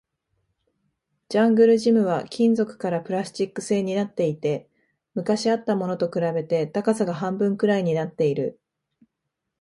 [1.29, 4.67] ジャングルジムは金属からプラスチック製になっていて、
[5.13, 8.59] 昔あったものと比べて高さが半分くらいになっている